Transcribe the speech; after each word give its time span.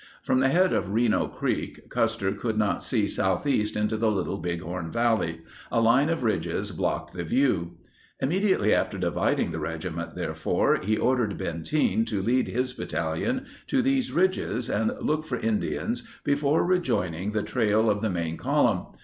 From 0.23 0.39
the 0.39 0.49
head 0.49 0.73
of 0.73 0.93
Reno 0.95 1.27
Creek, 1.27 1.87
Custer 1.91 2.31
could 2.31 2.57
not 2.57 2.81
see 2.81 3.07
southeast 3.07 3.77
into 3.77 3.97
the 3.97 4.09
Little 4.09 4.39
Big 4.39 4.57
52 4.61 4.65
horn 4.67 4.91
Valley; 4.91 5.41
a 5.71 5.79
line 5.79 6.09
of 6.09 6.23
ridges 6.23 6.71
blocked 6.71 7.13
the 7.13 7.23
view. 7.23 7.77
Immediately 8.19 8.73
after 8.73 8.97
dividing 8.97 9.51
the 9.51 9.59
regiment, 9.59 10.15
therefore, 10.15 10.79
he 10.81 10.97
ordered 10.97 11.37
Benteen 11.37 12.03
to 12.07 12.19
lead 12.19 12.47
his 12.47 12.73
battalion 12.73 13.45
to 13.67 13.83
these 13.83 14.11
ridges 14.11 14.71
and 14.71 14.91
look 14.99 15.23
for 15.23 15.37
Indians 15.37 16.01
before 16.23 16.65
rejoining 16.65 17.33
the 17.33 17.43
trail 17.43 17.87
of 17.87 18.01
the 18.01 18.09
main 18.09 18.37
column. 18.37 18.87